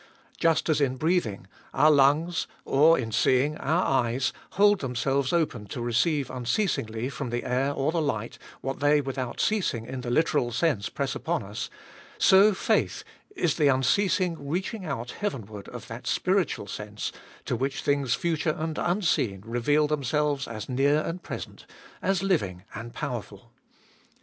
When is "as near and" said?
20.47-21.21